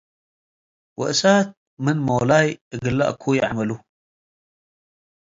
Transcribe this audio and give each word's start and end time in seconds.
ወእሳት 0.99 1.47
መነ 1.83 1.97
ሞላዬ- 2.07 2.47
እግ’ለ 2.75 2.99
ኡኩይ 3.11 3.37
ዓማሉ 3.47 3.69